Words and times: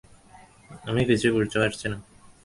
আমি 0.85 1.01
কিছু 1.05 1.27
বুঝতে 1.35 1.57
পারছি 1.61 1.85
নে। 1.91 1.97